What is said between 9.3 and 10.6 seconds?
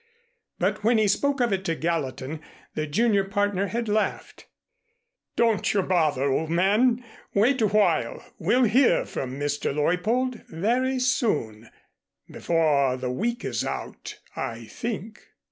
Mr. Leuppold